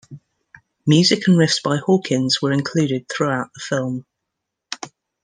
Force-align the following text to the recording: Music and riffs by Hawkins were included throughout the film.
Music 0.87 1.27
and 1.27 1.37
riffs 1.37 1.61
by 1.61 1.77
Hawkins 1.77 2.41
were 2.41 2.51
included 2.51 3.05
throughout 3.07 3.53
the 3.53 3.59
film. 3.61 4.07